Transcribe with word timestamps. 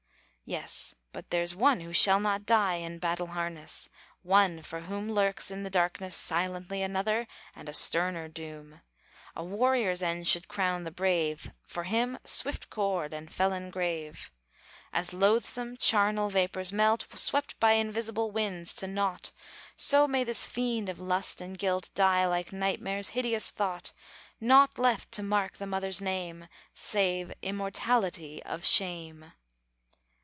Yes! 0.43 0.93
but 1.13 1.29
there's 1.29 1.55
one 1.55 1.79
who 1.79 1.93
shall 1.93 2.19
not 2.19 2.45
die 2.45 2.75
In 2.75 2.99
battle 2.99 3.27
harness! 3.27 3.87
One 4.21 4.61
for 4.61 4.81
whom 4.81 5.09
Lurks 5.13 5.49
in 5.49 5.63
the 5.63 5.69
darkness 5.69 6.13
silently 6.13 6.81
Another 6.81 7.25
and 7.55 7.69
a 7.69 7.73
sterner 7.73 8.27
doom! 8.27 8.81
A 9.33 9.45
warrior's 9.45 10.03
end 10.03 10.27
should 10.27 10.49
crown 10.49 10.83
the 10.83 10.91
brave 10.91 11.53
For 11.63 11.85
him, 11.85 12.17
swift 12.25 12.69
cord! 12.69 13.13
and 13.13 13.31
felon 13.31 13.69
grave! 13.71 14.29
As 14.91 15.13
loathsome, 15.13 15.77
charnel 15.77 16.29
vapors 16.29 16.73
melt, 16.73 17.07
Swept 17.17 17.57
by 17.61 17.71
invisible 17.73 18.29
winds 18.29 18.73
to 18.73 18.87
naught, 18.87 19.31
So, 19.77 20.05
may 20.05 20.25
this 20.25 20.43
fiend 20.43 20.89
of 20.89 20.99
lust 20.99 21.39
and 21.39 21.57
guilt 21.57 21.91
Die 21.95 22.25
like 22.27 22.51
nightmare's 22.51 23.09
hideous 23.09 23.51
thought! 23.51 23.93
Naught 24.41 24.77
left 24.77 25.13
to 25.13 25.23
mark 25.23 25.53
the 25.59 25.67
mother's 25.67 26.01
name, 26.01 26.49
Save 26.73 27.31
immortality 27.41 28.43
of 28.43 28.65
shame! 28.65 29.31